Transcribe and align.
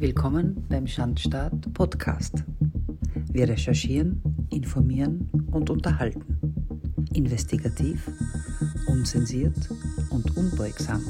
Willkommen 0.00 0.66
beim 0.70 0.86
Schandstaat 0.86 1.74
Podcast. 1.74 2.44
Wir 3.30 3.46
recherchieren, 3.46 4.48
informieren 4.50 5.30
und 5.52 5.68
unterhalten. 5.68 6.40
Investigativ, 7.12 8.10
unzensiert 8.88 9.58
und 10.10 10.38
unbeugsam. 10.38 11.02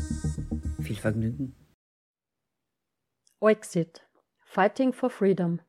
Viel 0.83 0.97
Vergnügen. 0.97 1.55
Exit. 3.41 4.05
Fighting 4.41 4.93
for 4.93 5.09
Freedom. 5.09 5.61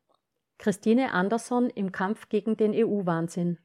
Christine 0.58 1.12
Andersson 1.12 1.70
im 1.70 1.92
Kampf 1.92 2.28
gegen 2.28 2.56
den 2.56 2.72
EU-Wahnsinn. 2.74 3.60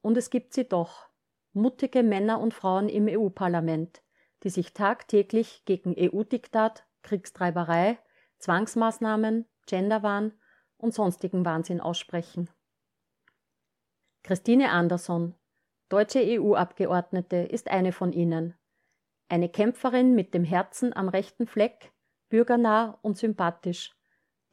Und 0.00 0.16
es 0.16 0.30
gibt 0.30 0.54
sie 0.54 0.66
doch. 0.66 1.10
Mutige 1.52 2.02
Männer 2.02 2.40
und 2.40 2.54
Frauen 2.54 2.88
im 2.88 3.08
EU-Parlament, 3.08 4.00
die 4.42 4.48
sich 4.48 4.72
tagtäglich 4.72 5.66
gegen 5.66 5.94
EU-Diktat, 5.98 6.86
Kriegstreiberei, 7.02 7.98
Zwangsmaßnahmen, 8.38 9.46
Genderwahn 9.66 10.32
und 10.76 10.94
sonstigen 10.94 11.44
Wahnsinn 11.44 11.80
aussprechen. 11.80 12.48
Christine 14.22 14.70
Andersson, 14.70 15.34
deutsche 15.88 16.20
EU-Abgeordnete, 16.22 17.36
ist 17.36 17.68
eine 17.68 17.92
von 17.92 18.12
ihnen. 18.12 18.54
Eine 19.28 19.48
Kämpferin 19.48 20.14
mit 20.14 20.34
dem 20.34 20.44
Herzen 20.44 20.94
am 20.94 21.08
rechten 21.08 21.46
Fleck, 21.46 21.92
bürgernah 22.28 22.98
und 23.02 23.16
sympathisch, 23.16 23.94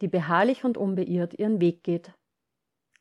die 0.01 0.07
beharrlich 0.07 0.63
und 0.63 0.77
unbeirrt 0.77 1.33
ihren 1.33 1.61
Weg 1.61 1.83
geht. 1.83 2.13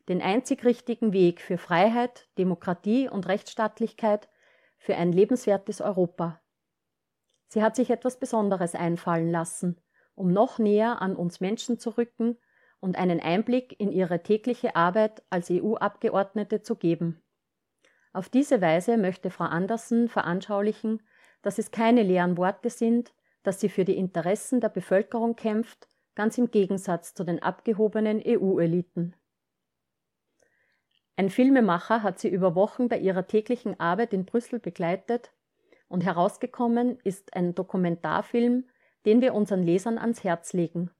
Den 0.08 0.20
einzig 0.20 0.64
richtigen 0.64 1.12
Weg 1.12 1.40
für 1.40 1.58
Freiheit, 1.58 2.28
Demokratie 2.38 3.08
und 3.08 3.26
Rechtsstaatlichkeit, 3.26 4.28
für 4.76 4.96
ein 4.96 5.12
lebenswertes 5.12 5.80
Europa. 5.80 6.40
Sie 7.48 7.62
hat 7.62 7.74
sich 7.74 7.90
etwas 7.90 8.18
Besonderes 8.18 8.74
einfallen 8.74 9.30
lassen, 9.30 9.80
um 10.14 10.32
noch 10.32 10.58
näher 10.58 11.02
an 11.02 11.16
uns 11.16 11.40
Menschen 11.40 11.78
zu 11.78 11.90
rücken 11.90 12.36
und 12.80 12.96
einen 12.96 13.20
Einblick 13.20 13.78
in 13.78 13.92
ihre 13.92 14.22
tägliche 14.22 14.76
Arbeit 14.76 15.22
als 15.30 15.50
EU-Abgeordnete 15.50 16.62
zu 16.62 16.76
geben. 16.76 17.22
Auf 18.12 18.28
diese 18.28 18.60
Weise 18.60 18.96
möchte 18.96 19.30
Frau 19.30 19.44
Andersen 19.44 20.08
veranschaulichen, 20.08 21.02
dass 21.42 21.58
es 21.58 21.70
keine 21.70 22.02
leeren 22.02 22.36
Worte 22.36 22.70
sind, 22.70 23.12
dass 23.42 23.60
sie 23.60 23.68
für 23.68 23.84
die 23.84 23.96
Interessen 23.96 24.60
der 24.60 24.68
Bevölkerung 24.68 25.36
kämpft, 25.36 25.88
ganz 26.14 26.38
im 26.38 26.50
Gegensatz 26.50 27.14
zu 27.14 27.24
den 27.24 27.42
abgehobenen 27.42 28.22
EU-Eliten. 28.24 29.14
Ein 31.16 31.30
Filmemacher 31.30 32.02
hat 32.02 32.18
sie 32.18 32.28
über 32.28 32.54
Wochen 32.54 32.88
bei 32.88 32.98
ihrer 32.98 33.26
täglichen 33.26 33.78
Arbeit 33.78 34.12
in 34.12 34.24
Brüssel 34.24 34.58
begleitet 34.58 35.32
und 35.88 36.04
herausgekommen 36.04 36.98
ist 37.04 37.34
ein 37.34 37.54
Dokumentarfilm, 37.54 38.64
den 39.04 39.20
wir 39.20 39.34
unseren 39.34 39.62
Lesern 39.62 39.98
ans 39.98 40.24
Herz 40.24 40.52
legen. 40.52 40.90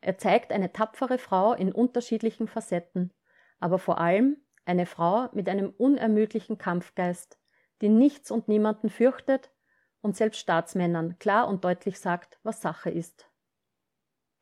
Er 0.00 0.18
zeigt 0.18 0.52
eine 0.52 0.72
tapfere 0.72 1.18
Frau 1.18 1.54
in 1.54 1.72
unterschiedlichen 1.72 2.48
Facetten, 2.48 3.12
aber 3.60 3.78
vor 3.78 3.98
allem 3.98 4.36
eine 4.64 4.86
Frau 4.86 5.28
mit 5.32 5.48
einem 5.48 5.70
unermüdlichen 5.70 6.58
Kampfgeist, 6.58 7.38
die 7.80 7.88
nichts 7.88 8.30
und 8.30 8.48
niemanden 8.48 8.90
fürchtet 8.90 9.52
und 10.00 10.16
selbst 10.16 10.40
Staatsmännern 10.40 11.18
klar 11.18 11.48
und 11.48 11.64
deutlich 11.64 12.00
sagt, 12.00 12.38
was 12.42 12.60
Sache 12.60 12.90
ist. 12.90 13.28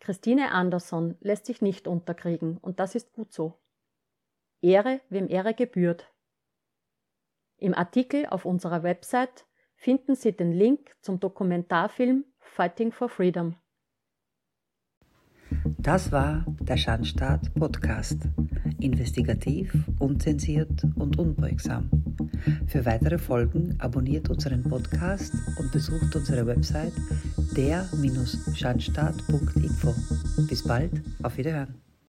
Christine 0.00 0.52
Andersson 0.52 1.16
lässt 1.20 1.44
sich 1.44 1.60
nicht 1.60 1.86
unterkriegen, 1.86 2.56
und 2.56 2.80
das 2.80 2.94
ist 2.94 3.12
gut 3.12 3.32
so. 3.32 3.60
Ehre, 4.62 5.00
wem 5.10 5.28
Ehre 5.28 5.52
gebührt. 5.52 6.10
Im 7.58 7.74
Artikel 7.74 8.26
auf 8.26 8.46
unserer 8.46 8.82
Website 8.82 9.46
finden 9.80 10.14
Sie 10.14 10.32
den 10.32 10.52
Link 10.52 10.94
zum 11.00 11.18
Dokumentarfilm 11.18 12.24
Fighting 12.38 12.92
for 12.92 13.08
Freedom. 13.08 13.56
Das 15.78 16.12
war 16.12 16.44
der 16.60 16.76
Schandstaat 16.76 17.52
Podcast. 17.54 18.28
Investigativ, 18.78 19.74
unzensiert 19.98 20.84
und 20.96 21.18
unbeugsam. 21.18 21.88
Für 22.66 22.84
weitere 22.84 23.16
Folgen 23.18 23.74
abonniert 23.80 24.28
unseren 24.28 24.62
Podcast 24.62 25.32
und 25.58 25.72
besucht 25.72 26.14
unsere 26.14 26.46
Website 26.46 26.92
der-schandstaat.info. 27.56 29.94
Bis 30.46 30.62
bald, 30.62 31.02
auf 31.22 31.38
Wiederhören. 31.38 31.89